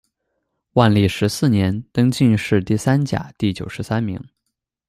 [0.73, 4.19] 万历十四年，登进士第三甲第九十三名。